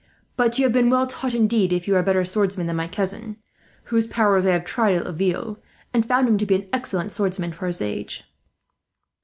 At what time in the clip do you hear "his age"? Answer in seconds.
7.67-8.23